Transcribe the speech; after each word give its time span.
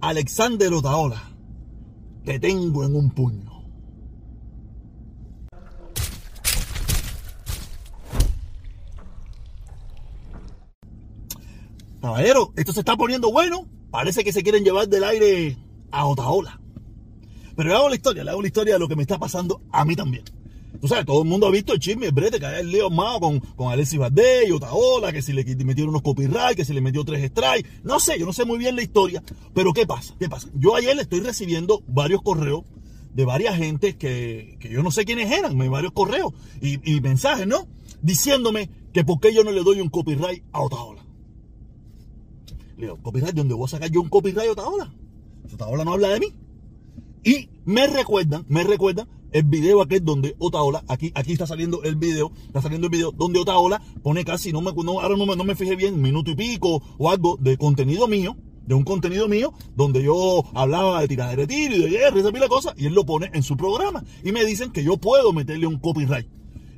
Alexander 0.00 0.72
Otaola, 0.72 1.22
te 2.24 2.38
tengo 2.38 2.84
en 2.84 2.94
un 2.94 3.10
puño. 3.10 3.56
Caballero, 12.00 12.52
esto 12.56 12.72
se 12.72 12.80
está 12.80 12.96
poniendo 12.96 13.32
bueno. 13.32 13.66
Parece 13.90 14.22
que 14.22 14.32
se 14.32 14.42
quieren 14.42 14.62
llevar 14.62 14.88
del 14.88 15.02
aire 15.02 15.56
a 15.90 16.06
Otaola. 16.06 16.60
Pero 17.56 17.68
le 17.70 17.74
hago 17.74 17.88
la 17.88 17.94
historia, 17.96 18.22
le 18.22 18.30
hago 18.30 18.42
la 18.42 18.48
historia 18.48 18.74
de 18.74 18.78
lo 18.78 18.86
que 18.86 18.96
me 18.96 19.02
está 19.02 19.18
pasando 19.18 19.62
a 19.72 19.84
mí 19.84 19.96
también. 19.96 20.24
Tú 20.80 20.88
sabes, 20.88 21.06
todo 21.06 21.22
el 21.22 21.28
mundo 21.28 21.46
ha 21.46 21.50
visto 21.50 21.72
el 21.72 21.78
chisme, 21.78 22.06
el 22.06 22.12
brete, 22.12 22.38
que 22.38 22.46
hay 22.46 22.60
el 22.60 22.70
lío 22.70 22.90
más 22.90 23.18
con, 23.18 23.40
con 23.40 23.72
Alexis 23.72 23.98
Valdés 23.98 24.48
y 24.48 24.52
Otaola, 24.52 25.12
que 25.12 25.22
si 25.22 25.32
le 25.32 25.44
metieron 25.64 25.90
unos 25.90 26.02
copyright, 26.02 26.56
que 26.56 26.64
si 26.64 26.72
le 26.72 26.80
metió 26.80 27.04
tres 27.04 27.30
strikes. 27.30 27.68
No 27.82 28.00
sé, 28.00 28.18
yo 28.18 28.26
no 28.26 28.32
sé 28.32 28.44
muy 28.44 28.58
bien 28.58 28.76
la 28.76 28.82
historia. 28.82 29.22
Pero 29.54 29.72
¿qué 29.72 29.86
pasa? 29.86 30.14
¿Qué 30.18 30.28
pasa? 30.28 30.48
Yo 30.54 30.74
ayer 30.74 30.94
le 30.94 31.02
estoy 31.02 31.20
recibiendo 31.20 31.82
varios 31.86 32.22
correos 32.22 32.64
de 33.16 33.24
varias 33.24 33.56
gente 33.56 33.96
que, 33.96 34.58
que 34.60 34.68
yo 34.68 34.82
no 34.82 34.90
sé 34.90 35.06
quiénes 35.06 35.32
eran, 35.32 35.56
varios 35.70 35.92
correos 35.92 36.34
y, 36.60 37.00
mensajes, 37.00 37.46
¿no? 37.46 37.66
Diciéndome 38.02 38.68
que 38.92 39.04
por 39.04 39.20
qué 39.20 39.32
yo 39.32 39.42
no 39.42 39.52
le 39.52 39.62
doy 39.62 39.80
un 39.80 39.88
copyright 39.88 40.44
a 40.52 40.60
Otaola. 40.60 41.02
Le 42.76 42.88
¿copyright? 42.88 43.32
¿De 43.32 43.40
dónde 43.40 43.54
voy 43.54 43.64
a 43.64 43.68
sacar 43.68 43.90
yo 43.90 44.02
un 44.02 44.10
copyright 44.10 44.50
a 44.50 44.52
Otaola? 44.52 44.92
Otaola 45.50 45.84
no 45.84 45.94
habla 45.94 46.08
de 46.08 46.20
mí. 46.20 46.26
Y 47.24 47.48
me 47.64 47.86
recuerdan, 47.86 48.44
me 48.48 48.64
recuerdan 48.64 49.08
el 49.32 49.44
video 49.44 49.82
aquel 49.82 50.04
donde 50.04 50.34
Otaola, 50.38 50.84
aquí, 50.88 51.12
aquí 51.14 51.32
está 51.32 51.46
saliendo 51.46 51.82
el 51.82 51.96
video, 51.96 52.32
está 52.46 52.62
saliendo 52.62 52.86
el 52.86 52.90
video 52.90 53.12
donde 53.12 53.38
Otaola 53.38 53.82
pone 54.02 54.24
casi, 54.24 54.52
no 54.52 54.60
me, 54.60 54.72
no, 54.72 55.00
ahora 55.00 55.16
no 55.16 55.26
me, 55.26 55.36
no 55.36 55.44
me 55.44 55.54
fijé 55.54 55.76
bien, 55.76 56.00
minuto 56.00 56.30
y 56.30 56.34
pico 56.34 56.82
o 56.98 57.10
algo 57.10 57.36
de 57.40 57.56
contenido 57.56 58.08
mío, 58.08 58.36
de 58.66 58.74
un 58.74 58.84
contenido 58.84 59.28
mío, 59.28 59.52
donde 59.74 60.02
yo 60.02 60.44
hablaba 60.54 61.00
de 61.00 61.08
tiradera 61.08 61.42
de 61.42 61.46
tiro 61.46 61.76
y 61.76 61.82
de 61.82 61.88
guerra 61.88 62.16
y 62.16 62.20
esa 62.20 62.32
pila 62.32 62.48
cosas, 62.48 62.74
y 62.76 62.86
él 62.86 62.94
lo 62.94 63.06
pone 63.06 63.30
en 63.32 63.42
su 63.42 63.56
programa. 63.56 64.04
Y 64.24 64.32
me 64.32 64.44
dicen 64.44 64.72
que 64.72 64.82
yo 64.82 64.96
puedo 64.96 65.32
meterle 65.32 65.66
un 65.66 65.78
copyright. 65.78 66.26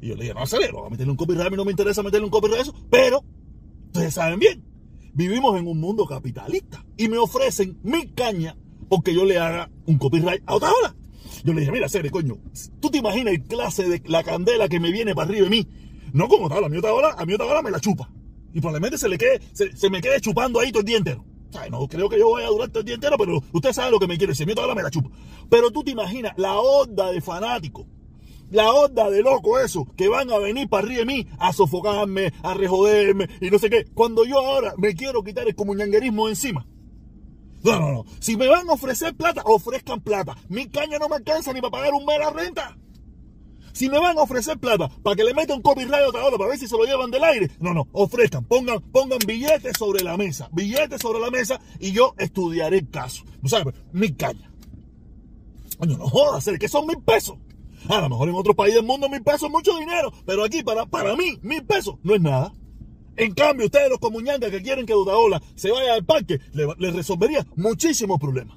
Y 0.02 0.08
yo 0.08 0.14
le 0.14 0.22
dije, 0.22 0.34
no, 0.34 0.40
acelero, 0.40 0.84
a 0.84 0.90
meterle 0.90 1.12
un 1.12 1.16
copyright, 1.16 1.46
a 1.46 1.50
mí 1.50 1.56
no 1.56 1.64
me 1.64 1.72
interesa 1.72 2.02
meterle 2.02 2.26
un 2.26 2.30
copyright 2.30 2.60
a 2.60 2.62
eso, 2.62 2.74
pero 2.90 3.24
ustedes 3.86 4.14
saben 4.14 4.38
bien, 4.38 4.64
vivimos 5.14 5.58
en 5.58 5.66
un 5.66 5.80
mundo 5.80 6.04
capitalista 6.06 6.84
y 6.96 7.08
me 7.08 7.18
ofrecen 7.18 7.78
mi 7.82 8.08
caña 8.08 8.56
porque 8.88 9.14
yo 9.14 9.24
le 9.24 9.38
haga 9.38 9.70
un 9.86 9.98
copyright 9.98 10.42
a 10.46 10.54
otra 10.54 10.70
hora. 10.70 10.94
Yo 11.44 11.52
le 11.52 11.60
dije, 11.60 11.72
mira, 11.72 11.88
Cere, 11.88 12.10
coño, 12.10 12.38
tú 12.80 12.90
te 12.90 12.98
imaginas 12.98 13.34
el 13.34 13.44
clase 13.44 13.88
de 13.88 14.02
la 14.06 14.22
candela 14.22 14.68
que 14.68 14.80
me 14.80 14.92
viene 14.92 15.14
para 15.14 15.28
arriba 15.28 15.44
de 15.44 15.50
mí. 15.50 15.68
No 16.12 16.28
como 16.28 16.48
tal, 16.48 16.64
a 16.64 16.68
mi 16.68 16.78
otra 16.78 16.92
hora, 16.92 17.14
a 17.18 17.26
mi 17.26 17.34
otra 17.34 17.46
hora 17.46 17.62
me 17.62 17.70
la 17.70 17.80
chupa. 17.80 18.10
Y 18.52 18.60
probablemente 18.60 18.98
se 18.98 19.08
le 19.08 19.18
quede, 19.18 19.40
se, 19.52 19.90
me 19.90 20.00
quede 20.00 20.20
chupando 20.20 20.60
ahí 20.60 20.70
todo 20.70 20.80
el 20.80 20.86
día 20.86 20.98
entero. 20.98 21.24
Sea, 21.50 21.68
no 21.68 21.86
creo 21.88 22.08
que 22.08 22.18
yo 22.18 22.30
vaya 22.30 22.46
a 22.46 22.50
durar 22.50 22.68
todo 22.68 22.80
el 22.80 22.86
día 22.86 22.94
entero, 22.94 23.16
pero 23.18 23.42
usted 23.52 23.72
sabe 23.72 23.90
lo 23.90 23.98
que 23.98 24.06
me 24.06 24.16
quiere 24.16 24.32
decir. 24.32 24.46
Mi 24.46 24.52
otra 24.52 24.64
hora 24.64 24.74
me 24.74 24.82
la 24.82 24.90
chupa. 24.90 25.10
Pero 25.48 25.70
tú 25.70 25.82
te 25.82 25.90
imaginas 25.90 26.32
la 26.36 26.58
onda 26.58 27.10
de 27.10 27.20
fanáticos 27.20 27.86
la 28.50 28.72
onda 28.72 29.10
de 29.10 29.22
loco 29.22 29.58
eso, 29.58 29.86
que 29.96 30.08
van 30.08 30.30
a 30.30 30.38
venir 30.38 30.68
para 30.68 30.86
arriba 30.86 31.00
de 31.00 31.06
mí 31.06 31.26
a 31.38 31.52
sofocarme, 31.52 32.32
a 32.42 32.54
rejoderme 32.54 33.28
y 33.40 33.50
no 33.50 33.58
sé 33.58 33.68
qué, 33.68 33.84
cuando 33.94 34.24
yo 34.24 34.38
ahora 34.38 34.74
me 34.78 34.94
quiero 34.94 35.22
quitar 35.22 35.46
el 35.46 35.54
comunanguerismo 35.54 36.28
encima. 36.28 36.66
No, 37.62 37.80
no, 37.80 37.92
no. 37.92 38.04
Si 38.20 38.36
me 38.36 38.48
van 38.48 38.68
a 38.68 38.72
ofrecer 38.72 39.14
plata, 39.14 39.42
ofrezcan 39.44 40.00
plata. 40.00 40.36
Mi 40.48 40.68
caña 40.68 40.98
no 40.98 41.08
me 41.08 41.16
alcanza 41.16 41.52
ni 41.52 41.60
para 41.60 41.72
pagar 41.72 41.94
un 41.94 42.04
mes 42.04 42.18
renta. 42.32 42.76
Si 43.72 43.88
me 43.88 44.00
van 44.00 44.18
a 44.18 44.22
ofrecer 44.22 44.58
plata 44.58 44.88
para 45.04 45.14
que 45.14 45.22
le 45.22 45.34
meta 45.34 45.54
un 45.54 45.62
copyright 45.62 46.02
a 46.02 46.08
otra 46.08 46.24
hora 46.24 46.36
para 46.36 46.50
ver 46.50 46.58
si 46.58 46.66
se 46.66 46.76
lo 46.76 46.84
llevan 46.84 47.12
del 47.12 47.22
aire, 47.22 47.48
no, 47.60 47.72
no, 47.72 47.86
ofrezcan, 47.92 48.44
pongan, 48.44 48.80
pongan 48.90 49.20
billetes 49.24 49.78
sobre 49.78 50.02
la 50.02 50.16
mesa, 50.16 50.48
billetes 50.52 51.00
sobre 51.00 51.20
la 51.20 51.30
mesa 51.30 51.60
y 51.78 51.92
yo 51.92 52.12
estudiaré 52.18 52.78
el 52.78 52.90
caso. 52.90 53.22
¿No 53.40 53.48
sabes? 53.48 53.74
Mi 53.92 54.12
caña. 54.12 54.52
Coño, 55.78 55.96
no 55.96 56.08
jodas, 56.08 56.50
que 56.58 56.68
son 56.68 56.88
mil 56.88 57.00
pesos. 57.02 57.36
A 57.88 58.00
lo 58.00 58.08
mejor 58.08 58.28
en 58.28 58.34
otro 58.34 58.54
país 58.54 58.74
del 58.74 58.84
mundo 58.84 59.08
mil 59.08 59.22
pesos 59.22 59.44
es 59.44 59.50
mucho 59.50 59.78
dinero, 59.78 60.12
pero 60.26 60.44
aquí 60.44 60.64
para, 60.64 60.84
para 60.86 61.14
mí 61.14 61.38
mil 61.42 61.64
pesos 61.64 61.94
no 62.02 62.16
es 62.16 62.20
nada. 62.20 62.52
En 63.18 63.34
cambio, 63.34 63.66
ustedes 63.66 63.90
los 63.90 63.98
comuñangas 63.98 64.48
que 64.48 64.62
quieren 64.62 64.86
que 64.86 64.92
Dudaola 64.92 65.42
se 65.56 65.72
vaya 65.72 65.94
al 65.94 66.04
parque, 66.04 66.38
les 66.52 66.94
resolvería 66.94 67.44
muchísimos 67.56 68.20
problemas. 68.20 68.56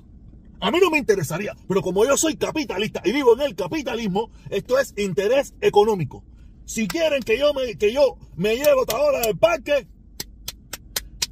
A 0.60 0.70
mí 0.70 0.78
no 0.80 0.92
me 0.92 1.00
interesaría, 1.00 1.56
pero 1.68 1.82
como 1.82 2.06
yo 2.06 2.16
soy 2.16 2.36
capitalista 2.36 3.02
y 3.04 3.12
vivo 3.12 3.34
en 3.34 3.42
el 3.42 3.56
capitalismo, 3.56 4.30
esto 4.52 4.78
es 4.78 4.94
interés 4.98 5.56
económico. 5.62 6.24
Si 6.66 6.88
quieren 6.88 7.24
que 7.24 7.40
yo 7.40 7.56
me, 7.56 7.76
que 7.76 7.92
yo 7.92 8.18
me 8.36 8.56
lleve 8.56 8.74
Otaola 8.74 9.22
al 9.26 9.36
parque, 9.36 9.88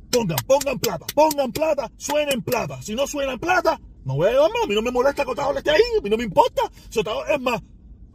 pongan, 0.09 0.37
pongan 0.47 0.79
plata, 0.79 1.05
pongan 1.13 1.51
plata, 1.51 1.91
suenen 1.97 2.41
plata. 2.41 2.81
Si 2.81 2.95
no 2.95 3.05
suenan 3.05 3.37
plata, 3.37 3.79
no 4.05 4.15
voy 4.15 4.29
a 4.29 4.31
llevarme, 4.31 4.57
a 4.63 4.67
mí 4.67 4.73
no 4.73 4.81
me 4.81 4.89
molesta 4.89 5.23
que 5.23 5.29
Otaola 5.29 5.59
esté 5.59 5.69
ahí, 5.69 5.81
a 5.99 6.01
mí 6.01 6.09
no 6.09 6.17
me 6.17 6.23
importa. 6.23 6.63
Si 6.89 6.99
es 6.99 7.39
más, 7.39 7.61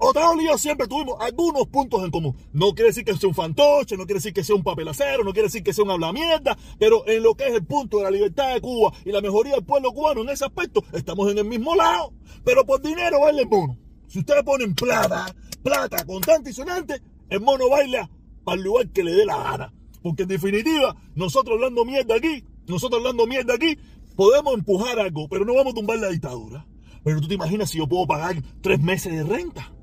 Otaola 0.07 0.43
y 0.43 0.59
siempre 0.59 0.87
tuvimos 0.87 1.17
algunos 1.19 1.67
puntos 1.69 2.05
en 2.05 2.11
común. 2.11 2.37
No 2.53 2.75
quiere 2.75 2.89
decir 2.91 3.05
que 3.05 3.17
sea 3.17 3.29
un 3.29 3.35
fantoche, 3.35 3.97
no 3.97 4.05
quiere 4.05 4.19
decir 4.19 4.35
que 4.35 4.45
sea 4.45 4.55
un 4.55 4.63
papelacero, 4.63 5.25
no 5.25 5.33
quiere 5.33 5.47
decir 5.47 5.63
que 5.63 5.73
sea 5.73 5.83
un 5.83 5.91
habla 5.91 6.13
mierda, 6.13 6.59
pero 6.79 7.09
en 7.09 7.23
lo 7.23 7.35
que 7.35 7.49
es 7.49 7.55
el 7.55 7.65
punto 7.65 7.99
de 7.99 8.05
la 8.05 8.11
libertad 8.11 8.53
de 8.53 8.61
Cuba 8.61 8.93
y 9.05 9.13
la 9.13 9.23
mejoría 9.23 9.55
del 9.55 9.65
pueblo 9.65 9.93
cubano 9.93 10.21
en 10.21 10.29
ese 10.29 10.45
aspecto, 10.45 10.85
estamos 10.93 11.31
en 11.31 11.39
el 11.39 11.47
mismo 11.47 11.75
lado. 11.75 12.13
Pero 12.45 12.67
por 12.67 12.83
dinero 12.83 13.21
baila 13.21 13.41
el 13.41 13.49
mono. 13.49 13.79
Si 14.07 14.19
ustedes 14.19 14.43
ponen 14.43 14.75
plata, 14.75 15.35
plata, 15.63 16.05
contante 16.05 16.51
y 16.51 16.53
sonante, 16.53 17.01
el 17.31 17.41
mono 17.41 17.71
baila 17.71 18.11
para 18.45 18.59
el 18.59 18.65
lugar 18.65 18.89
que 18.91 19.05
le 19.05 19.13
dé 19.13 19.25
la 19.25 19.39
gana. 19.39 19.73
Porque 20.03 20.25
en 20.25 20.29
definitiva, 20.29 20.95
nosotros 21.15 21.55
hablando 21.55 21.87
mierda 21.87 22.17
aquí, 22.17 22.45
nosotros 22.67 23.01
hablando 23.01 23.27
mierda 23.27 23.55
aquí, 23.55 23.79
podemos 24.17 24.53
empujar 24.53 24.99
algo, 24.99 25.29
pero 25.29 25.47
no 25.47 25.55
vamos 25.55 25.73
a 25.73 25.77
tumbar 25.77 25.99
la 25.99 26.11
dictadura. 26.11 26.67
Pero 27.03 27.23
tú 27.23 27.29
te 27.29 27.35
imaginas 27.35 27.71
si 27.71 27.79
yo 27.79 27.87
puedo 27.87 28.07
pagar 28.07 28.37
tres 28.61 28.81
meses 28.81 29.13
de 29.13 29.23
renta 29.23 29.74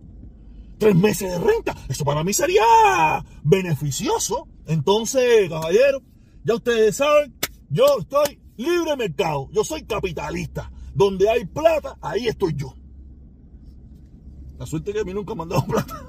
tres 0.81 0.96
meses 0.96 1.30
de 1.31 1.38
renta. 1.38 1.75
Eso 1.88 2.03
para 2.03 2.24
mí 2.24 2.34
sería 2.34 2.64
beneficioso. 3.44 4.47
Entonces, 4.66 5.47
caballero, 5.47 6.02
ya 6.44 6.56
ustedes 6.56 6.96
saben, 6.96 7.36
yo 7.69 7.86
estoy 8.00 8.42
libre 8.58 8.97
mercado. 8.97 9.47
Yo 9.52 9.64
soy 9.64 9.84
capitalista. 9.84 10.72
Donde 10.96 11.30
hay 11.30 11.46
plata, 11.46 12.00
ahí 12.02 12.28
estoy 12.28 12.56
yo. 12.56 12.74
La 14.58 14.66
suerte 14.66 14.92
que 14.92 15.02
a 15.02 15.03
mí 15.03 15.14
nunca 15.14 15.36
me 15.36 15.44
han 15.44 15.50
dado 15.50 15.66
plata. 15.68 16.03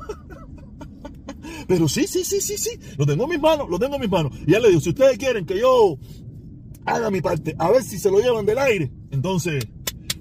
Pero 1.68 1.86
sí, 1.86 2.06
sí, 2.06 2.24
sí, 2.24 2.40
sí, 2.40 2.56
sí. 2.56 2.70
Lo 2.96 3.04
tengo 3.04 3.24
en 3.24 3.30
mis 3.30 3.40
manos, 3.40 3.68
lo 3.68 3.78
tengo 3.78 3.96
en 3.96 4.00
mis 4.00 4.10
manos. 4.10 4.32
Y 4.46 4.52
ya 4.52 4.58
le 4.58 4.68
digo, 4.68 4.80
si 4.80 4.88
ustedes 4.88 5.18
quieren 5.18 5.44
que 5.44 5.60
yo 5.60 5.98
haga 6.86 7.10
mi 7.10 7.20
parte, 7.20 7.54
a 7.58 7.70
ver 7.70 7.82
si 7.82 7.98
se 7.98 8.10
lo 8.10 8.20
llevan 8.20 8.46
del 8.46 8.58
aire, 8.58 8.90
entonces 9.10 9.66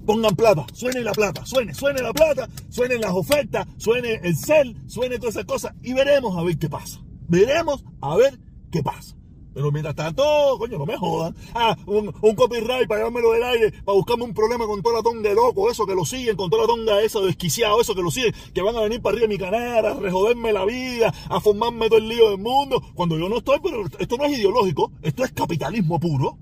pongan 0.04 0.34
plata, 0.34 0.66
suene 0.72 1.00
la 1.00 1.12
plata, 1.12 1.44
suene, 1.44 1.74
suene 1.74 2.02
la 2.02 2.12
plata, 2.12 2.48
suenen 2.68 3.00
las 3.00 3.12
ofertas, 3.12 3.66
suene 3.76 4.20
el 4.22 4.36
cel, 4.36 4.76
suene 4.86 5.18
todas 5.18 5.36
esas 5.36 5.46
cosas 5.46 5.74
y 5.82 5.92
veremos 5.92 6.36
a 6.36 6.42
ver 6.42 6.58
qué 6.58 6.68
pasa. 6.68 7.00
Veremos 7.28 7.84
a 8.00 8.16
ver 8.16 8.38
qué 8.70 8.82
pasa. 8.82 9.16
Pero 9.54 9.70
mientras 9.70 9.94
tanto, 9.94 10.22
coño, 10.58 10.78
no 10.78 10.86
me 10.86 10.96
jodan. 10.96 11.36
Ah, 11.54 11.76
un, 11.86 12.10
copyright 12.34 12.88
para 12.88 13.00
llevármelo 13.00 13.32
del 13.32 13.42
aire, 13.42 13.72
para 13.84 13.96
buscarme 13.96 14.24
un 14.24 14.34
problema 14.34 14.66
con 14.66 14.82
toda 14.82 14.96
la 14.96 15.02
tonga 15.02 15.28
de 15.28 15.34
loco, 15.34 15.70
eso 15.70 15.86
que 15.86 15.94
lo 15.94 16.04
siguen, 16.04 16.36
con 16.36 16.48
toda 16.48 16.62
la 16.62 16.68
tonga 16.68 17.02
eso 17.02 17.24
desquiciado, 17.24 17.80
eso 17.80 17.94
que 17.94 18.02
lo 18.02 18.10
siguen, 18.10 18.34
que 18.54 18.62
van 18.62 18.76
a 18.76 18.80
venir 18.80 19.02
para 19.02 19.14
arriba 19.14 19.28
de 19.28 19.34
mi 19.34 19.38
canal, 19.38 19.84
a 19.84 19.94
rejoderme 19.94 20.52
la 20.52 20.64
vida, 20.64 21.12
a 21.28 21.40
formarme 21.40 21.88
todo 21.88 21.98
el 21.98 22.08
lío 22.08 22.30
del 22.30 22.38
mundo. 22.38 22.82
Cuando 22.94 23.18
yo 23.18 23.28
no 23.28 23.38
estoy, 23.38 23.58
pero 23.62 23.84
esto 23.98 24.16
no 24.16 24.24
es 24.24 24.38
ideológico, 24.38 24.92
esto 25.02 25.24
es 25.24 25.32
capitalismo 25.32 26.00
puro 26.00 26.38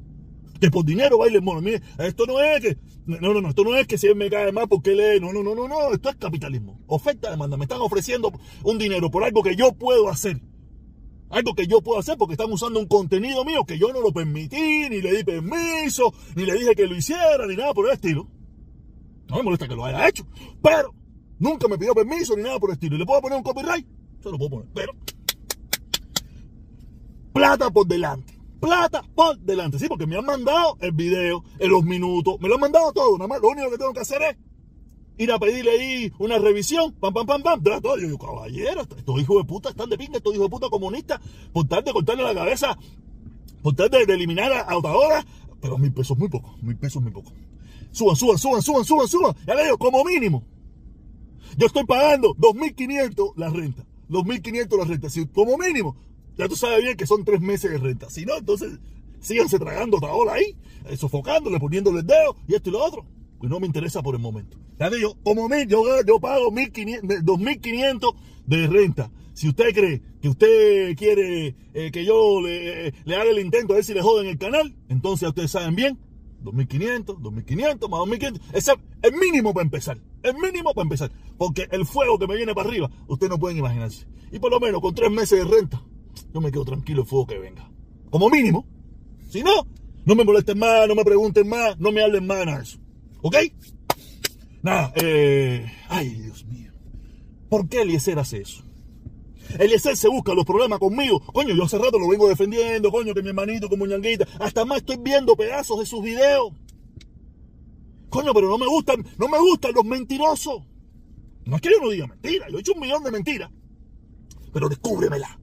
que 0.61 0.71
por 0.71 0.85
dinero 0.85 1.19
baile 1.19 1.41
mono. 1.41 1.61
Mire, 1.61 1.83
esto 1.99 2.27
no 2.27 2.41
es 2.41 2.61
que, 2.61 2.79
no, 3.07 3.19
no, 3.19 3.41
no, 3.41 3.49
esto 3.49 3.65
no 3.65 3.75
es 3.75 3.87
que 3.87 3.99
si 3.99 4.13
me 4.15 4.29
cae 4.31 4.53
mal 4.53 4.69
porque 4.69 4.95
lee, 4.95 5.21
no, 5.21 5.33
no, 5.33 5.43
no, 5.43 5.55
no, 5.55 5.67
no, 5.67 5.93
esto 5.93 6.11
es 6.11 6.17
capitalismo. 6.17 6.79
Oferta, 6.87 7.31
demanda, 7.31 7.57
me 7.57 7.65
están 7.65 7.81
ofreciendo 7.81 8.33
un 8.63 8.79
dinero 8.79 9.11
por 9.11 9.25
algo 9.25 9.43
que 9.43 9.57
yo 9.57 9.73
puedo 9.73 10.09
hacer. 10.09 10.41
Algo 11.31 11.55
que 11.55 11.67
yo 11.67 11.81
puedo 11.81 11.99
hacer 11.99 12.19
porque 12.19 12.35
están 12.35 12.53
usando 12.53 12.79
un 12.81 12.87
contenido 12.87 13.45
mío 13.45 13.65
que 13.65 13.79
yo 13.79 13.93
no 13.93 14.01
lo 14.01 14.13
permití, 14.13 14.89
ni 14.91 15.01
le 15.01 15.17
di 15.17 15.25
permiso, 15.25 16.13
ni 16.35 16.45
le 16.45 16.55
dije 16.55 16.75
que 16.75 16.87
lo 16.87 16.97
hiciera, 16.97 17.47
ni 17.47 17.57
nada 17.57 17.73
por 17.73 17.87
el 17.87 17.93
estilo. 17.93 18.29
No 19.29 19.37
me 19.37 19.43
molesta 19.45 19.69
que 19.69 19.77
lo 19.77 19.85
haya 19.85 20.09
hecho, 20.09 20.27
pero 20.61 20.93
nunca 21.39 21.69
me 21.69 21.79
pidió 21.79 21.95
permiso 21.95 22.37
ni 22.37 22.43
nada 22.43 22.59
por 22.59 22.71
el 22.71 22.75
estilo. 22.75 22.97
¿Y 22.97 22.99
le 22.99 23.07
puedo 23.07 23.21
poner 23.21 23.39
un 23.39 23.45
copyright? 23.45 23.87
Se 24.21 24.31
lo 24.31 24.37
puedo 24.37 24.51
poner, 24.51 24.69
pero 24.75 24.93
plata 27.33 27.71
por 27.71 27.87
delante 27.87 28.40
plata 28.61 29.03
por 29.15 29.39
delante. 29.39 29.79
Sí, 29.79 29.89
porque 29.89 30.07
me 30.07 30.17
han 30.17 30.25
mandado 30.25 30.77
el 30.81 30.93
video, 30.93 31.43
en 31.59 31.71
los 31.71 31.83
minutos, 31.85 32.41
me 32.41 32.49
lo 32.49 32.55
han 32.55 32.61
mandado 32.61 32.93
todo. 32.93 33.17
Nada 33.19 33.29
más 33.29 33.41
lo 33.41 33.49
único 33.49 33.71
que 33.71 33.79
tengo 33.79 33.93
que 33.93 34.01
hacer 34.01 34.23
es 34.23 34.37
ir 35.19 35.33
a 35.33 35.39
pedirle 35.39 35.71
ahí 35.73 36.13
una 36.19 36.39
revisión, 36.39 36.93
pam, 36.95 37.13
pam, 37.13 37.27
pam, 37.27 37.43
pam, 37.43 37.63
todo. 37.63 37.97
Yo 37.97 38.07
digo, 38.07 38.19
caballero, 38.19 38.83
estos 38.83 39.21
hijos 39.21 39.37
de 39.39 39.45
puta 39.45 39.71
están 39.71 39.89
de 39.89 39.99
pinga, 39.99 40.19
estos 40.19 40.35
hijos 40.35 40.47
de 40.47 40.51
puta 40.51 40.69
comunistas, 40.71 41.21
por 41.53 41.67
tal 41.67 41.85
de 41.85 41.93
cortarle 41.93 42.23
la 42.23 42.35
cabeza, 42.35 42.79
por 43.63 43.75
tal 43.75 43.91
de, 43.91 44.03
eliminar 44.03 44.53
a, 44.53 44.61
a 44.61 45.25
pero 45.61 45.77
mil 45.77 45.93
pesos 45.93 46.17
muy 46.17 46.29
poco, 46.29 46.55
mil 46.63 46.77
pesos 46.77 47.03
muy 47.03 47.13
poco. 47.13 47.33
Suban, 47.93 48.17
suban, 48.17 48.39
suban, 48.39 48.63
suban, 48.63 48.85
suban, 48.85 49.09
suban. 49.09 49.37
Ya 49.47 49.55
le 49.55 49.65
digo, 49.65 49.79
como 49.79 50.05
mínimo. 50.05 50.45
Yo 51.57 51.67
estoy 51.67 51.85
pagando 51.85 52.35
2.500 52.37 53.33
la 53.37 53.51
renta. 53.51 53.85
2.500 54.09 54.79
la 54.79 54.85
renta. 54.85 55.11
Si, 55.11 55.27
como 55.27 55.59
mínimo, 55.59 55.97
ya 56.41 56.49
tú 56.49 56.57
sabes 56.57 56.83
bien 56.83 56.97
que 56.97 57.07
son 57.07 57.25
tres 57.25 57.41
meses 57.41 57.71
de 57.71 57.79
renta. 57.79 58.09
Si 58.09 58.25
no, 58.25 58.39
entonces 58.39 58.79
síganse 59.21 59.59
tragando 59.59 59.99
Otaola 59.99 60.33
ahí, 60.35 60.57
eh, 60.89 60.97
sofocándole, 60.97 61.61
poniéndole 61.61 62.01
el 62.01 62.07
dedo 62.07 62.37
y 62.49 62.55
esto 62.55 62.71
y 62.71 62.73
lo 62.73 62.83
otro. 62.83 63.05
Pues 63.39 63.51
no 63.51 63.61
me 63.61 63.67
interesa 63.67 64.03
por 64.03 64.15
el 64.15 64.21
momento. 64.21 64.59
Ya 64.79 64.91
yo, 64.91 65.15
como 65.23 65.49
mil, 65.49 65.67
yo, 65.67 65.85
yo 66.07 66.19
pago 66.19 66.51
2.500 66.51 68.15
de 68.47 68.67
renta. 68.67 69.11
Si 69.35 69.49
usted 69.49 69.73
cree 69.75 70.03
que 70.21 70.29
usted 70.29 70.97
quiere 70.97 71.55
eh, 71.73 71.91
que 71.91 72.05
yo 72.05 72.41
le, 72.43 72.93
le, 73.05 73.17
haga 73.17 73.31
el 73.31 73.39
intento 73.39 73.73
a 73.73 73.77
ver 73.77 73.85
si 73.85 73.95
le 73.95 74.03
joden 74.03 74.27
el 74.27 74.39
canal, 74.39 74.75
entonces 74.89 75.29
ustedes 75.29 75.51
saben 75.51 75.75
bien, 75.75 75.99
2.500, 76.43 77.19
2.500, 77.19 77.89
más 77.89 78.01
2.500. 78.01 78.41
Ese 78.53 78.73
es 78.73 78.79
el 79.03 79.13
mínimo 79.19 79.55
para 79.55 79.65
empezar. 79.65 79.99
El 80.23 80.35
mínimo 80.37 80.75
para 80.75 80.83
empezar. 80.83 81.11
Porque 81.39 81.69
el 81.71 81.87
fuego 81.87 82.19
que 82.19 82.27
me 82.27 82.37
viene 82.37 82.55
para 82.55 82.69
arriba, 82.69 82.91
ustedes 83.07 83.31
no 83.31 83.39
pueden 83.39 83.59
imaginarse. 83.59 84.07
Y 84.33 84.39
por 84.39 84.51
lo 84.51 84.61
menos 84.61 84.81
con 84.81 84.95
tres 84.95 85.11
meses 85.11 85.39
de 85.39 85.45
renta, 85.45 85.83
yo 86.33 86.41
me 86.41 86.51
quedo 86.51 86.65
tranquilo 86.65 87.03
el 87.03 87.09
fuego 87.09 87.27
que 87.27 87.39
venga. 87.39 87.71
Como 88.11 88.29
mínimo. 88.29 88.67
Si 89.29 89.43
no, 89.43 89.67
no 90.05 90.15
me 90.15 90.25
molesten 90.25 90.59
más, 90.59 90.89
no 90.89 90.95
me 90.95 91.05
pregunten 91.05 91.49
más, 91.49 91.79
no 91.79 91.93
me 91.93 92.03
hablen 92.03 92.27
más, 92.27 92.47
nada 92.47 92.63
eso. 92.63 92.79
¿Ok? 93.23 93.37
Nada, 94.63 94.93
eh... 94.97 95.67
Ay, 95.89 96.11
Dios 96.11 96.45
mío. 96.47 96.73
¿Por 97.49 97.69
qué 97.69 97.83
Eliezer 97.83 98.19
hace 98.19 98.43
eso? 98.43 98.63
Eliezer 99.59 99.97
se 99.97 100.09
busca 100.09 100.35
los 100.35 100.45
problemas 100.45 100.79
conmigo. 100.79 101.21
Coño, 101.21 101.55
yo 101.55 101.65
hace 101.65 101.79
rato 101.79 101.99
lo 101.99 102.09
vengo 102.09 102.29
defendiendo, 102.29 102.91
coño, 102.91 103.15
que 103.15 103.23
mi 103.23 103.29
hermanito 103.31 103.69
como 103.69 103.87
ñanguita. 103.87 104.27
Hasta 104.39 104.65
más 104.65 104.79
estoy 104.79 104.99
viendo 104.99 105.35
pedazos 105.35 105.79
de 105.81 105.87
sus 105.87 106.03
videos. 106.03 106.53
Coño, 108.09 108.33
pero 108.35 108.49
no 108.49 108.59
me 108.59 108.67
gustan, 108.67 109.05
no 109.19 109.29
me 109.29 109.39
gustan 109.39 109.73
los 109.75 109.85
mentirosos. 109.85 110.63
No 111.45 111.57
es 111.57 111.63
que 111.63 111.71
yo 111.71 111.83
no 111.83 111.91
diga 111.91 112.07
mentira, 112.07 112.49
yo 112.49 112.59
he 112.59 112.61
hecho 112.61 112.73
un 112.75 112.81
millón 112.81 113.03
de 113.03 113.11
mentiras. 113.11 113.51
Pero 114.53 114.69
descúbremela. 114.69 115.40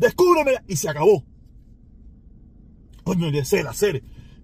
Descúbremela 0.00 0.64
y 0.66 0.76
se 0.76 0.88
acabó. 0.88 1.24
Coño, 3.04 3.26
Eliezer, 3.26 3.66
hacer 3.66 4.02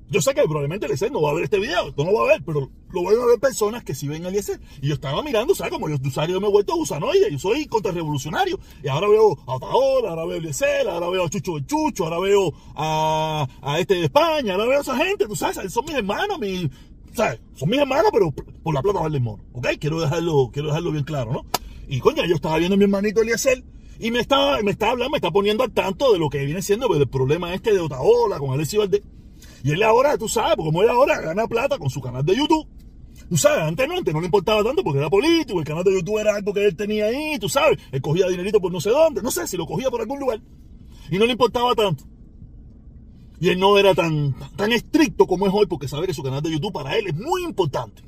yo 0.09 0.23
sé 0.23 0.35
que 0.35 0.43
probablemente 0.43 0.87
Eliezer 0.87 1.11
no 1.11 1.21
va 1.21 1.31
a 1.31 1.35
ver 1.35 1.45
este 1.45 1.59
video, 1.59 1.93
no 1.97 2.05
lo 2.05 2.13
va 2.13 2.25
a 2.25 2.33
ver, 2.35 2.43
pero 2.45 2.71
lo 2.91 3.03
van 3.03 3.19
a 3.19 3.27
ver 3.27 3.41
personas 3.41 3.83
que 3.83 3.93
sí 3.93 4.07
ven 4.07 4.25
a 4.25 4.29
Eliezer. 4.29 4.61
Y 4.81 4.89
yo 4.89 4.95
estaba 4.95 5.21
mirando, 5.23 5.53
¿sabes? 5.55 5.73
Como 5.73 5.89
yo, 5.89 5.97
yo 5.97 6.41
me 6.41 6.47
he 6.47 6.51
vuelto 6.51 6.77
gusanoide, 6.77 7.31
yo 7.33 7.39
soy 7.39 7.67
contrarrevolucionario. 7.67 8.61
Y 8.85 8.89
ahora 8.89 9.09
veo 9.09 9.37
a 9.47 9.57
Otaola, 9.57 10.11
ahora 10.11 10.25
veo 10.27 10.35
a 10.35 10.39
Eliezer, 10.39 10.89
ahora 10.89 11.09
veo 11.09 11.25
a 11.25 11.31
Chucho 11.31 11.57
de 11.57 11.67
Chucho, 11.67 12.05
ahora 12.05 12.21
veo 12.21 12.53
a, 12.77 13.49
a 13.63 13.81
este 13.81 13.95
de 13.95 14.05
España, 14.05 14.53
ahora 14.53 14.67
veo 14.67 14.79
a 14.79 14.83
esa 14.83 14.97
gente, 14.97 15.27
tú 15.27 15.35
sabes, 15.35 15.73
son 15.73 15.85
mis 15.85 15.95
hermanos, 15.95 16.39
mis, 16.39 16.69
¿sabes? 17.13 17.41
Son 17.57 17.69
mis 17.69 17.81
hermanos, 17.81 18.11
pero 18.13 18.31
por 18.31 18.75
la 18.75 18.83
plata 18.83 19.01
vale 19.01 19.17
el 19.17 19.23
mono, 19.25 19.43
¿ok? 19.55 19.69
Quiero 19.81 20.01
dejarlo, 20.01 20.51
quiero 20.53 20.69
dejarlo 20.69 20.93
bien 20.93 21.05
claro, 21.05 21.33
¿no? 21.33 21.47
Y 21.89 21.99
coño, 21.99 22.25
yo 22.27 22.37
estaba 22.37 22.59
viendo 22.59 22.75
a 22.75 22.79
mi 22.79 22.85
hermanito 22.85 23.23
Eliezer 23.23 23.65
y 23.99 24.11
me 24.11 24.21
estaba, 24.21 24.61
me 24.63 24.73
estaba 24.73 24.93
hablando, 24.93 25.13
me 25.13 25.19
está 25.19 25.31
poniendo 25.31 25.65
al 25.65 25.73
tanto 25.73 26.13
de 26.13 26.19
lo 26.19 26.29
que 26.29 26.45
viene 26.45 26.63
siendo 26.63 26.93
el 26.95 27.09
problema 27.09 27.55
este 27.55 27.73
de 27.73 27.81
Otaola 27.81 28.39
con 28.39 28.51
Alexis 28.51 28.79
Valdés. 28.79 29.03
Y 29.63 29.73
él 29.73 29.83
ahora, 29.83 30.17
tú 30.17 30.29
sabes, 30.29 30.57
como 30.57 30.83
él 30.83 30.89
ahora 30.89 31.21
gana 31.21 31.47
plata 31.47 31.79
con 31.79 31.91
su 31.91 32.01
canal 32.01 32.25
de 32.25 32.37
YouTube. 32.37 32.67
Tú 33.29 33.37
sabes, 33.37 33.65
antes 33.65 33.89
no, 33.89 33.97
antes 33.97 34.15
no 34.15 34.21
le 34.21 34.27
importaba 34.27 34.63
tanto 34.63 34.85
porque 34.85 34.99
era 34.99 35.11
político, 35.11 35.59
el 35.59 35.65
canal 35.65 35.83
de 35.83 35.95
YouTube 35.95 36.19
era 36.19 36.37
algo 36.37 36.53
que 36.53 36.65
él 36.65 36.77
tenía 36.77 37.07
ahí, 37.07 37.39
tú 37.41 37.49
sabes, 37.49 37.79
él 37.91 38.01
cogía 38.01 38.29
dinerito 38.29 38.61
por 38.61 38.71
no 38.71 38.81
sé 38.81 38.91
dónde, 38.91 39.23
no 39.23 39.31
sé 39.31 39.47
si 39.49 39.57
lo 39.57 39.67
cogía 39.67 39.91
por 39.91 40.01
algún 40.01 40.21
lugar. 40.21 40.41
Y 41.11 41.19
no 41.19 41.27
le 41.27 41.33
importaba 41.33 41.75
tanto. 41.75 42.05
Y 43.41 43.49
él 43.49 43.59
no 43.59 43.77
era 43.79 43.95
tan, 43.95 44.35
tan 44.57 44.73
estricto 44.73 45.27
como 45.27 45.47
es 45.47 45.53
hoy 45.55 45.67
porque 45.67 45.89
sabe 45.89 46.07
que 46.07 46.15
su 46.15 46.23
canal 46.23 46.43
de 46.43 46.51
YouTube 46.51 46.73
para 46.73 46.97
él 46.97 47.09
es 47.09 47.15
muy 47.15 47.43
importante. 47.43 48.03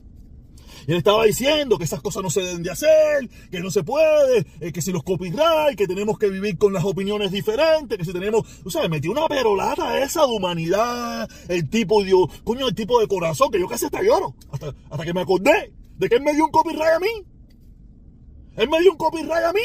Y 0.87 0.93
él 0.93 0.99
estaba 0.99 1.25
diciendo 1.25 1.79
que 1.79 1.85
esas 1.85 2.01
cosas 2.01 2.23
no 2.23 2.31
se 2.31 2.43
deben 2.43 2.63
de 2.63 2.71
hacer, 2.71 3.29
que 3.51 3.61
no 3.61 3.71
se 3.71 3.83
puede, 3.83 4.47
eh, 4.61 4.73
que 4.73 4.83
si 4.83 4.93
los 4.93 5.03
copyright, 5.03 5.77
que 5.77 5.87
tenemos 5.87 6.19
que 6.19 6.29
vivir 6.29 6.59
con 6.59 6.73
las 6.73 6.85
opiniones 6.85 7.33
diferentes, 7.33 7.99
que 7.99 8.05
si 8.05 8.13
tenemos, 8.13 8.47
tú 8.63 8.71
sabes, 8.71 8.91
metió 8.91 9.11
una 9.11 9.27
perolata 9.27 9.99
esa 9.99 10.27
de 10.27 10.33
humanidad, 10.33 11.29
el 11.49 11.69
tipo 11.69 12.03
de, 12.03 12.13
coño, 12.45 12.69
el 12.69 12.75
tipo 12.75 13.01
de 13.01 13.09
corazón, 13.09 13.51
que 13.51 13.61
yo 13.61 13.69
casi 13.69 13.87
hasta 13.87 14.03
lloro, 14.03 14.35
hasta, 14.51 15.05
que 15.05 15.15
me 15.15 15.21
acordé 15.21 15.73
de 15.97 16.09
que 16.09 16.17
él 16.17 16.23
me 16.23 16.35
dio 16.35 16.45
un 16.45 16.51
copyright 16.51 16.95
a 16.95 17.01
mí. 17.01 17.27
Él 18.57 18.69
me 18.69 18.81
dio 18.81 18.93
un 18.93 18.99
copyright 18.99 19.45
a 19.45 19.53
mí. 19.53 19.61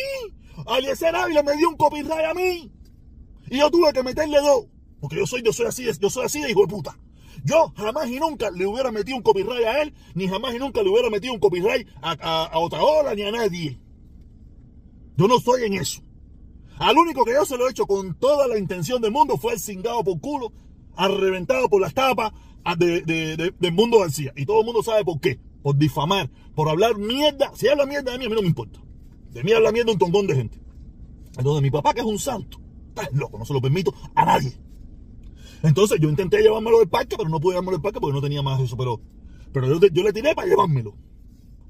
Aliezer 0.68 1.16
Ávila 1.16 1.44
me 1.44 1.56
dio 1.58 1.70
un 1.70 1.78
copyright 1.78 2.26
a 2.26 2.34
mí. 2.34 2.72
Y 3.50 3.58
yo 3.58 3.70
tuve 3.70 3.92
que 3.92 4.04
meterle 4.04 4.40
dos. 4.40 4.66
Porque 5.00 5.18
yo 5.18 5.28
soy, 5.28 5.42
yo 5.44 5.52
soy 5.52 5.66
así, 5.66 5.86
yo 6.00 6.10
soy 6.10 6.26
así 6.26 6.42
de 6.42 6.52
hijo 6.52 6.68
puta. 6.68 6.98
Yo 7.44 7.74
jamás 7.76 8.10
y 8.10 8.20
nunca 8.20 8.50
le 8.52 8.66
hubiera 8.66 8.92
metido 8.92 9.18
un 9.18 9.24
copyright 9.24 9.66
a 9.66 9.82
él, 9.82 9.94
ni 10.16 10.28
jamás 10.28 10.56
y 10.56 10.60
nunca 10.60 10.82
le 10.82 10.90
hubiera 10.90 11.10
metido 11.10 11.34
un 11.34 11.40
copyright 11.40 11.88
a, 12.02 12.52
otra 12.56 12.82
hora 12.82 13.14
ni 13.16 13.24
a 13.24 13.32
nadie. 13.32 13.80
Yo 15.18 15.28
no 15.28 15.38
estoy 15.38 15.64
en 15.64 15.74
eso. 15.74 16.02
Al 16.78 16.98
único 16.98 17.26
que 17.26 17.34
yo 17.34 17.46
se 17.46 17.58
lo 17.58 17.68
he 17.68 17.72
hecho 17.72 17.86
con 17.86 18.16
toda 18.16 18.48
la 18.48 18.58
intención 18.58 19.02
del 19.02 19.12
mundo 19.12 19.38
fue 19.38 19.54
el 19.54 19.60
cingado 19.60 20.04
por 20.04 20.20
culo, 20.22 20.54
arreventado 20.96 21.70
por 21.70 21.82
las 21.82 21.94
tapas 21.94 22.32
de, 22.78 23.54
del 23.60 23.74
mundo 23.74 24.00
García. 24.00 24.32
Y 24.36 24.46
todo 24.46 24.62
el 24.62 24.66
mundo 24.66 24.82
sabe 24.82 25.04
por 25.04 25.20
qué. 25.20 25.40
Por 25.62 25.78
difamar, 25.78 26.30
por 26.56 26.70
hablar 26.70 26.98
mierda. 26.98 27.52
Si 27.56 27.68
habla 27.68 27.86
mierda 27.86 28.12
de 28.12 28.20
mí, 28.20 28.26
a 28.26 28.30
mí 28.30 28.36
no 28.36 28.42
me 28.42 28.48
importa. 28.48 28.80
De 29.32 29.44
mí 29.44 29.52
habla 29.52 29.72
mierda 29.72 29.92
un 29.92 29.98
tongón 29.98 30.28
de 30.28 30.36
gente. 30.36 30.60
Entonces 31.38 31.62
mi 31.62 31.72
papá, 31.72 31.94
que 31.94 32.02
es 32.02 32.06
un 32.06 32.20
santo, 32.20 32.60
está 32.90 33.10
loco, 33.14 33.38
no 33.38 33.46
se 33.46 33.54
lo 33.54 33.62
permito 33.62 33.94
a 34.16 34.26
nadie. 34.26 34.54
Entonces 35.64 35.98
yo 36.00 36.10
intenté 36.10 36.42
llevármelo 36.42 36.80
del 36.80 36.90
parque, 36.90 37.16
pero 37.18 37.30
no 37.30 37.40
pude 37.40 37.54
llevármelo 37.54 37.78
del 37.78 37.82
parque 37.82 38.00
porque 38.00 38.14
no 38.14 38.22
tenía 38.22 38.42
más 38.42 38.60
eso. 38.60 38.76
Pero, 38.76 39.02
pero 39.54 39.80
yo, 39.80 40.04
le 40.04 40.14
tiré 40.14 40.36
para 40.36 40.48
llevármelo. 40.48 40.96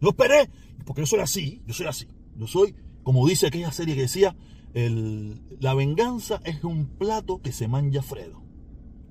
Yo 0.02 0.10
esperé, 0.10 0.50
porque 0.86 1.04
yo 1.04 1.06
soy 1.06 1.20
así, 1.20 1.62
yo 1.68 1.74
soy 1.74 1.86
así. 1.86 2.08
Yo 2.36 2.48
soy, 2.48 2.76
como 3.04 3.26
dice 3.28 3.48
aquella 3.48 3.72
serie 3.72 3.94
que 3.94 4.02
decía, 4.02 4.36
el, 4.74 5.40
la 5.60 5.76
venganza 5.76 6.42
es 6.44 6.64
un 6.64 6.88
plato 6.98 7.40
que 7.42 7.52
se 7.52 7.68
manja 7.68 8.02
Fredo. 8.02 8.42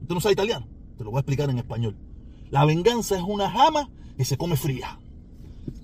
Usted 0.01 0.15
no 0.15 0.21
sabe 0.21 0.33
italiano, 0.33 0.67
te 0.99 1.05
lo 1.05 1.11
voy 1.11 1.19
a 1.19 1.21
explicar 1.21 1.49
en 1.49 1.59
español. 1.59 1.97
La 2.51 2.65
venganza 2.65 3.17
es 3.17 3.23
una 3.23 3.49
jama 3.49 3.89
que 4.17 4.25
se 4.25 4.37
come 4.37 4.57
fría. 4.57 4.99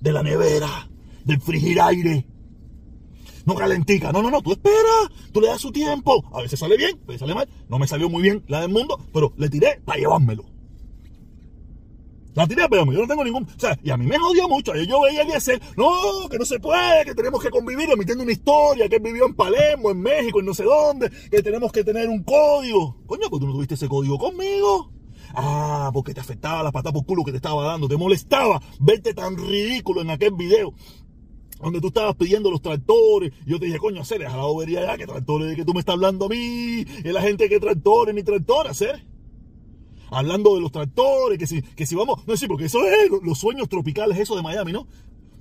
De 0.01 0.11
la 0.11 0.23
nevera, 0.23 0.89
del 1.23 1.39
frigiraire 1.39 2.27
no 3.49 3.55
calentica. 3.55 4.11
No, 4.11 4.21
no, 4.21 4.29
no, 4.29 4.41
tú 4.41 4.51
esperas, 4.51 5.09
tú 5.33 5.41
le 5.41 5.47
das 5.47 5.59
su 5.59 5.71
tiempo. 5.71 6.23
A 6.31 6.41
veces 6.41 6.59
sale 6.59 6.77
bien, 6.77 6.99
a 7.03 7.07
veces 7.07 7.19
sale 7.21 7.33
mal. 7.33 7.49
No 7.67 7.79
me 7.79 7.87
salió 7.87 8.09
muy 8.09 8.21
bien 8.21 8.43
la 8.47 8.61
del 8.61 8.69
mundo, 8.69 8.99
pero 9.11 9.33
le 9.37 9.49
tiré 9.49 9.81
para 9.83 9.99
llevármelo. 9.99 10.45
La 12.35 12.47
tiré 12.47 12.61
llevármelo. 12.61 12.93
Yo 12.93 13.01
no 13.01 13.07
tengo 13.07 13.23
ningún. 13.23 13.43
O 13.43 13.59
sea, 13.59 13.77
y 13.83 13.89
a 13.89 13.97
mí 13.97 14.05
me 14.05 14.17
jodió 14.17 14.47
mucho. 14.47 14.75
Yo 14.75 15.01
veía 15.01 15.25
que 15.25 15.35
hacer, 15.35 15.59
no, 15.75 16.29
que 16.29 16.37
no 16.37 16.45
se 16.45 16.59
puede, 16.59 17.05
que 17.05 17.15
tenemos 17.15 17.41
que 17.41 17.49
convivir 17.49 17.89
emitiendo 17.89 18.23
una 18.23 18.31
historia, 18.31 18.87
que 18.87 18.97
él 18.97 19.01
vivió 19.01 19.25
en 19.25 19.33
Palermo, 19.33 19.91
en 19.91 19.99
México, 19.99 20.39
en 20.39 20.45
no 20.45 20.53
sé 20.53 20.63
dónde, 20.63 21.09
que 21.31 21.41
tenemos 21.41 21.71
que 21.71 21.83
tener 21.83 22.07
un 22.07 22.23
código. 22.23 22.97
Coño, 23.07 23.29
pues 23.29 23.39
tú 23.39 23.47
no 23.47 23.53
tuviste 23.53 23.73
ese 23.73 23.89
código 23.89 24.17
conmigo. 24.17 24.91
Ah, 25.33 25.91
porque 25.93 26.13
te 26.13 26.21
afectaba 26.21 26.63
la 26.63 26.71
pata 26.71 26.91
por 26.91 27.05
culo 27.05 27.23
que 27.23 27.31
te 27.31 27.37
estaba 27.37 27.63
dando, 27.63 27.87
te 27.87 27.97
molestaba 27.97 28.61
verte 28.79 29.13
tan 29.13 29.37
ridículo 29.37 30.01
en 30.01 30.09
aquel 30.09 30.33
video 30.33 30.73
donde 31.61 31.81
tú 31.81 31.87
estabas 31.87 32.15
pidiendo 32.15 32.49
los 32.49 32.61
tractores, 32.61 33.33
yo 33.45 33.59
te 33.59 33.65
dije, 33.65 33.77
coño, 33.77 34.01
hacer, 34.01 34.19
deja 34.19 34.37
la 34.37 34.43
bobería 34.43 34.85
ya, 34.85 34.97
que 34.97 35.05
tractores, 35.05 35.49
de 35.49 35.55
que 35.55 35.65
tú 35.65 35.73
me 35.73 35.79
estás 35.79 35.93
hablando 35.93 36.25
a 36.25 36.29
mí, 36.29 36.85
y 36.85 37.03
la 37.03 37.21
gente 37.21 37.49
que 37.49 37.59
tractores 37.59 38.15
ni 38.15 38.23
tractores, 38.23 38.71
hacer. 38.71 39.05
Hablando 40.11 40.55
de 40.55 40.61
los 40.61 40.71
tractores, 40.71 41.37
que 41.37 41.45
si, 41.45 41.61
que 41.61 41.85
si 41.85 41.95
vamos, 41.95 42.25
no 42.25 42.35
sé, 42.35 42.47
porque 42.47 42.65
eso 42.65 42.79
es 42.85 43.11
los 43.21 43.37
sueños 43.37 43.69
tropicales, 43.69 44.17
eso 44.17 44.35
de 44.35 44.41
Miami, 44.41 44.71
¿no? 44.71 44.87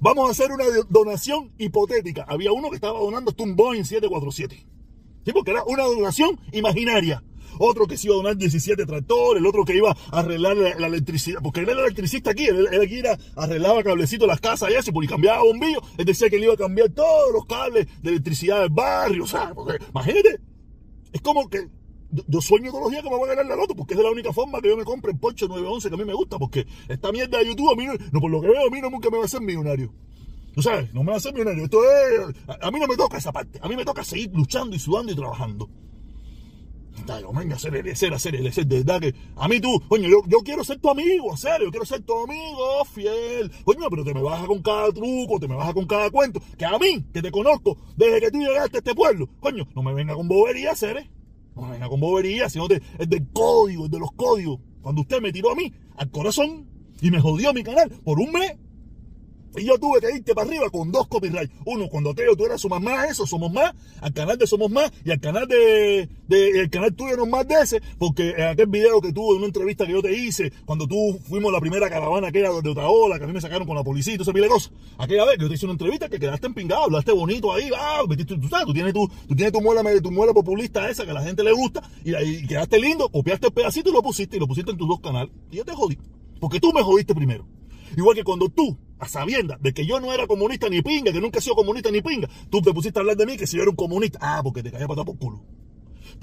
Vamos 0.01 0.29
a 0.29 0.31
hacer 0.31 0.53
una 0.53 0.65
donación 0.89 1.51
hipotética. 1.59 2.25
Había 2.29 2.53
uno 2.53 2.69
que 2.69 2.77
estaba 2.77 3.01
donando 3.01 3.31
hasta 3.31 3.43
un 3.43 3.57
Boeing 3.57 3.85
747. 3.85 4.67
¿Sí? 5.25 5.33
Porque 5.33 5.51
era 5.51 5.65
una 5.65 5.85
donación 5.85 6.39
imaginaria 6.53 7.23
otro 7.59 7.87
que 7.87 7.97
se 7.97 8.07
iba 8.07 8.15
a 8.15 8.19
donar 8.19 8.37
17 8.37 8.87
tractores, 8.87 9.41
el 9.41 9.47
otro 9.47 9.65
que 9.65 9.77
iba 9.77 9.91
a 9.91 10.19
arreglar 10.19 10.57
la, 10.57 10.87
electricidad, 10.87 11.41
porque 11.43 11.61
él 11.61 11.69
era 11.69 11.81
electricista 11.81 12.31
aquí, 12.31 12.47
él, 12.47 12.69
aquí 12.83 12.99
era, 12.99 13.19
arreglaba 13.37 13.83
cablecitos 13.83 14.27
las 14.27 14.41
casas 14.41 14.71
y 14.71 14.75
así, 14.75 14.93
porque 14.93 15.09
cambiaba 15.09 15.43
bombillos, 15.43 15.83
él 15.97 16.05
decía 16.05 16.31
que 16.31 16.37
él 16.37 16.45
iba 16.45 16.55
a 16.55 16.57
cambiar 16.57 16.91
todos 16.91 17.33
los 17.33 17.47
cables 17.47 17.87
de 18.03 18.11
electricidad 18.11 18.61
del 18.61 18.71
barrio, 18.71 19.25
o 19.25 19.27
sea, 19.27 19.53
porque, 19.55 19.85
imagínate, 19.91 20.41
es 21.13 21.21
como 21.21 21.49
que 21.49 21.69
yo 22.11 22.41
sueño 22.41 22.71
todos 22.71 22.85
los 22.85 22.91
días 22.91 23.03
que 23.03 23.11
me 23.11 23.17
voy 23.17 23.29
a 23.29 23.35
ganar 23.35 23.47
la 23.47 23.57
loto, 23.57 23.75
porque 23.75 23.95
es 23.95 24.01
la 24.01 24.11
única 24.11 24.33
forma 24.33 24.61
que 24.61 24.69
yo 24.69 24.77
me 24.77 24.85
compre 24.85 25.13
el 25.13 25.19
Porsche 25.19 25.47
911 25.47 25.89
que 25.89 25.95
a 25.95 25.99
mí 25.99 26.05
me 26.05 26.15
gusta, 26.15 26.39
porque 26.39 26.67
esta 26.89 27.13
mierda 27.13 27.39
de 27.39 27.47
YouTube 27.47 27.73
a 27.73 27.77
mí, 27.77 27.87
no, 28.13 28.21
por 28.21 28.31
lo 28.31 28.41
que 28.41 28.49
veo, 28.49 28.67
a 28.67 28.71
mí 28.71 28.81
no 28.81 28.91
nunca 28.91 29.11
me 29.11 29.19
va 29.19 29.25
a 29.25 29.27
hacer 29.27 29.41
millonario. 29.41 29.93
Tú 30.55 30.63
sabes, 30.63 30.93
no 30.93 31.03
me 31.03 31.11
va 31.11 31.15
a 31.15 31.19
hacer 31.19 31.33
millonario. 31.33 31.65
Esto 31.65 31.79
es, 31.85 32.35
a, 32.61 32.71
mí 32.71 32.81
no 32.81 32.87
me 32.87 32.97
toca 32.97 33.19
esa 33.19 33.31
parte. 33.31 33.61
A 33.63 33.69
mí 33.69 33.77
me 33.77 33.85
toca 33.85 34.03
seguir 34.03 34.31
luchando 34.35 34.75
y 34.75 34.79
sudando 34.79 35.13
y 35.13 35.15
trabajando. 35.15 35.69
Dale, 37.07 37.27
venga, 37.35 37.57
hacer 37.57 37.75
el 37.75 37.91
hacer, 37.91 38.13
hacer 38.13 38.35
el 38.35 38.67
verdad 38.67 39.01
que 39.01 39.15
a 39.37 39.49
mí 39.49 39.61
tú, 39.61 39.81
coño, 39.89 40.09
yo, 40.09 40.39
quiero 40.41 40.65
ser 40.65 40.79
tu 40.79 40.91
amigo, 40.91 41.31
en 41.31 41.37
serio, 41.37 41.67
yo 41.67 41.71
quiero 41.71 41.87
ser 41.87 42.03
tu 42.03 42.15
amigo 42.23 42.85
fiel. 42.93 43.51
Coño, 43.65 43.89
pero 43.91 44.05
te 44.05 44.15
me 44.15 44.23
baja 44.23 44.47
con 44.47 44.63
cada 44.63 44.93
truco, 44.93 45.39
te 45.39 45.49
me 45.49 45.55
baja 45.55 45.73
con 45.73 45.87
cada 45.87 46.11
cuento, 46.11 46.41
que 46.57 46.65
a 46.65 46.79
mí, 46.79 47.05
que 47.13 47.23
te 47.23 47.31
conozco 47.31 47.79
desde 47.97 48.21
que 48.21 48.31
tú 48.31 48.39
llegaste 48.39 48.77
a 48.77 48.81
este 48.81 48.95
pueblo, 48.95 49.29
coño, 49.41 49.67
no 49.75 49.83
me 49.83 49.95
venga 49.95 50.15
con 50.15 50.29
boberías, 50.29 50.83
¿eh? 50.83 51.11
No 51.55 51.63
me 51.63 51.73
venga 51.73 51.89
con 51.89 52.01
boberías, 52.01 52.53
sino 52.53 52.69
de, 52.69 52.83
es 52.99 53.09
del 53.09 53.27
código, 53.33 53.87
es 53.87 53.91
de 53.91 53.99
los 53.99 54.13
códigos. 54.13 54.61
Cuando 54.83 55.03
usted 55.03 55.21
me 55.21 55.33
tiró 55.33 55.51
a 55.51 55.55
mí 55.55 55.73
al 55.97 56.11
corazón 56.11 56.67
y 57.01 57.11
me 57.11 57.21
jodió 57.21 57.53
mi 57.53 57.63
canal 57.63 57.91
por 58.05 58.21
un 58.21 58.33
mes, 58.33 58.57
Y 59.57 59.65
yo 59.65 59.79
tuve 59.79 60.01
que 60.01 60.17
irte 60.17 60.35
para 60.35 60.47
arriba 60.47 60.71
con 60.71 60.93
dos 60.93 61.09
copyrights. 61.09 61.53
Uno, 61.65 61.89
cuando 61.89 62.15
Teo 62.15 62.37
tú 62.37 62.45
eras 62.45 62.61
Somos 62.61 62.81
Más, 62.81 63.11
eso, 63.11 63.27
Somos 63.27 63.53
Más, 63.53 63.73
al 64.01 64.13
canal 64.13 64.39
de 64.39 64.47
Somos 64.47 64.71
Más 64.71 64.93
y 65.05 65.11
al 65.11 65.21
canal 65.21 65.49
de, 65.49 66.09
de 66.29 66.61
el 66.61 66.71
canal 66.71 66.95
tuyo 66.95 67.17
no 67.17 67.27
más 67.27 67.47
de 67.49 67.55
ese, 67.55 67.83
porque 67.99 68.35
aquel 68.43 68.67
video 68.67 69.01
que 69.01 69.13
tuve, 69.13 69.37
una 69.37 69.47
entrevista 69.47 69.87
que 69.87 69.93
yo 69.93 70.03
te 70.03 70.15
hice, 70.17 70.53
cuando 70.65 70.87
tú 70.87 71.19
fuimos 71.29 71.53
la 71.53 71.61
primera 71.61 71.89
caravana 71.89 72.29
aquella 72.29 72.51
de 72.51 72.71
Otaola, 72.71 73.19
que 73.19 73.25
a 73.25 73.27
mí 73.27 73.33
me 73.33 73.41
sacaron 73.41 73.67
con 73.67 73.77
la 73.77 73.85
policía 73.85 74.15
y 74.15 74.17
todo 74.17 74.25
ese 74.25 74.33
pile 74.33 74.47
de 74.47 74.53
cosas. 74.53 74.73
Aquella 74.99 75.25
vez 75.25 75.37
que 75.37 75.43
yo 75.43 75.49
te 75.49 75.55
hice 75.55 75.67
una 75.67 75.73
entrevista 75.73 76.09
que 76.09 76.19
quedaste 76.19 76.47
empingado, 76.47 76.85
hablaste 76.85 77.13
bonito 77.13 77.53
ahí, 77.53 77.71
ah, 77.77 78.03
metiste, 78.09 78.37
tú 78.37 78.49
sabes, 78.49 78.67
tú 78.67 78.73
tienes 78.73 78.93
tu, 78.93 79.09
tú 79.09 79.35
tienes 79.35 79.53
tu 79.53 79.61
muela, 79.61 79.83
tu 80.03 80.11
muela 80.11 80.33
populista 80.33 80.89
esa 80.91 81.05
que 81.05 81.11
a 81.11 81.15
la 81.15 81.23
gente 81.23 81.43
le 81.43 81.53
gusta, 81.53 81.83
y 82.05 82.15
ahí 82.15 82.47
quedaste 82.47 82.79
lindo, 82.79 83.09
copiaste 83.09 83.49
el 83.49 83.53
pedacito 83.53 83.91
y 83.91 83.93
lo 83.93 84.03
pusiste, 84.03 84.37
y 84.37 84.41
lo 84.41 84.47
pusiste 84.47 84.71
en 84.71 84.77
tus 84.77 84.89
dos 84.89 85.01
canales. 85.01 85.33
Y 85.51 85.57
yo 85.57 85.65
te 85.65 85.73
jodí. 85.73 85.99
Porque 86.41 86.61
tú 86.61 86.73
me 86.73 86.83
jodiste 86.83 87.15
primero. 87.15 87.47
Igual 87.97 88.15
que 88.15 88.25
cuando 88.25 88.49
tú, 88.49 88.77
a 88.99 89.09
sabiendas 89.09 89.61
de 89.61 89.73
que 89.73 89.87
yo 89.87 90.01
no 90.01 90.13
era 90.13 90.27
comunista 90.27 90.69
ni 90.69 90.83
pinga, 90.83 91.13
que 91.13 91.21
nunca 91.21 91.39
he 91.39 91.43
sido 91.43 91.55
comunista 91.55 91.91
ni 91.91 92.03
pinga, 92.03 92.29
tú 92.51 92.61
te 92.61 92.73
pusiste 92.73 92.99
a 92.99 93.01
hablar 93.01 93.17
de 93.17 93.27
mí 93.27 93.37
que 93.37 93.47
si 93.47 93.57
yo 93.57 93.63
era 93.63 93.71
un 93.71 93.77
comunista. 93.77 94.19
Ah, 94.21 94.41
porque 94.43 94.63
te 94.63 94.71
caía 94.71 94.87
patada 94.87 95.05
por 95.05 95.19
culo. 95.19 95.43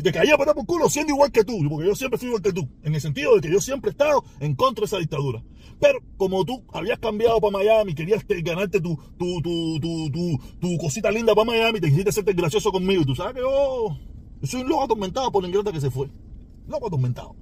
Te 0.02 0.12
caía 0.12 0.38
patada 0.38 0.56
por 0.56 0.66
culo 0.66 0.90
siendo 0.90 1.14
igual 1.14 1.32
que 1.32 1.44
tú, 1.44 1.58
porque 1.70 1.88
yo 1.88 1.96
siempre 1.96 2.18
fui 2.18 2.28
igual 2.28 2.42
que 2.42 2.52
tú, 2.52 2.68
en 2.84 2.96
el 2.96 3.02
sentido 3.02 3.36
de 3.36 3.42
que 3.42 3.52
yo 3.52 3.62
siempre 3.62 3.90
he 3.90 3.92
estado 3.92 4.24
en 4.40 4.56
contra 4.56 4.82
de 4.82 4.86
esa 4.88 4.98
dictadura. 4.98 5.42
Pero 5.80 6.00
como 6.18 6.44
tú 6.46 6.64
habías 6.74 7.00
cambiado 7.00 7.40
para 7.40 7.52
Miami, 7.52 7.94
querías 7.94 8.26
ganarte 8.28 8.80
tu, 8.82 8.98
tu, 9.18 9.42
tu, 9.42 10.40
tu, 10.60 10.78
cosita 10.78 11.12
linda 11.12 11.34
para 11.34 11.46
Miami, 11.46 11.80
te 11.80 11.88
quisiste 11.90 12.10
hacerte 12.10 12.34
gracioso 12.34 12.72
conmigo, 12.72 13.02
y 13.02 13.06
tú 13.06 13.16
sabes 13.16 13.36
que 13.36 13.42
yo, 13.42 13.98
yo 14.42 14.48
soy 14.48 14.62
un 14.62 14.70
loco 14.70 14.84
atormentado 14.84 15.32
por 15.32 15.44
la 15.44 15.50
ingrata 15.50 15.72
que 15.72 15.82
se 15.82 15.92
fue. 15.92 16.10
Loco 16.68 16.88
atormentado. 16.88 17.36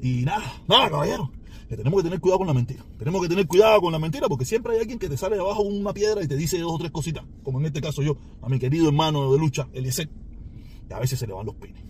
Y 0.00 0.24
nada, 0.24 0.62
nada, 0.66 0.90
caballero 0.90 1.30
que 1.68 1.76
tenemos 1.76 1.98
que 1.98 2.04
tener 2.04 2.20
cuidado 2.20 2.38
con 2.38 2.46
la 2.46 2.54
mentira. 2.54 2.84
Tenemos 2.98 3.22
que 3.22 3.28
tener 3.28 3.46
cuidado 3.46 3.80
con 3.80 3.92
la 3.92 3.98
mentira 3.98 4.28
porque 4.28 4.44
siempre 4.44 4.74
hay 4.74 4.80
alguien 4.80 4.98
que 4.98 5.08
te 5.08 5.16
sale 5.16 5.36
de 5.36 5.42
abajo 5.42 5.62
una 5.62 5.92
piedra 5.92 6.22
y 6.22 6.28
te 6.28 6.36
dice 6.36 6.58
dos 6.58 6.72
o 6.72 6.78
tres 6.78 6.90
cositas, 6.90 7.24
como 7.42 7.60
en 7.60 7.66
este 7.66 7.80
caso 7.80 8.02
yo, 8.02 8.16
a 8.42 8.48
mi 8.48 8.58
querido 8.58 8.88
hermano 8.88 9.32
de 9.32 9.38
lucha, 9.38 9.68
Eliezer, 9.72 10.08
y 10.88 10.92
a 10.92 10.98
veces 10.98 11.18
se 11.18 11.26
le 11.26 11.32
van 11.32 11.46
los 11.46 11.54
pines. 11.54 11.82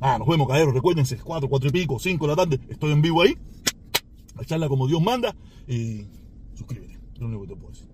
Ah, 0.00 0.18
nos 0.18 0.28
vemos, 0.28 0.48
caeros, 0.48 0.74
recuérdense, 0.74 1.16
cuatro, 1.18 1.48
cuatro 1.48 1.68
y 1.68 1.72
pico, 1.72 1.98
cinco 1.98 2.26
de 2.26 2.32
la 2.32 2.36
tarde, 2.36 2.60
estoy 2.68 2.92
en 2.92 3.02
vivo 3.02 3.22
ahí, 3.22 3.36
a 4.36 4.44
charla 4.44 4.68
como 4.68 4.86
Dios 4.86 5.00
manda. 5.00 5.34
Y 5.66 6.06
suscríbete, 6.54 6.98
es 7.14 7.20
lo 7.20 7.26
único 7.26 7.42
que 7.42 7.48
te 7.48 7.56
puedo 7.56 7.70
decir. 7.70 7.93